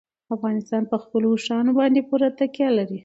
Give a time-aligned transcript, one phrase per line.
[0.35, 2.99] افغانستان په خپلو اوښانو باندې پوره تکیه لري.